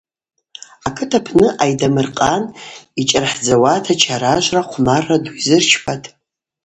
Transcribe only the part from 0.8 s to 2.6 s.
Акыт апны Айдамыр-къан